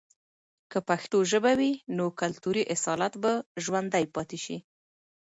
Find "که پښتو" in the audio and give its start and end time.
0.71-1.17